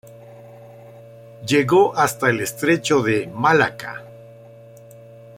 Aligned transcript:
Llegó 1.45 1.95
hasta 1.95 2.31
el 2.31 2.39
estrecho 2.41 3.03
de 3.03 3.27
Malaca. 3.31 4.01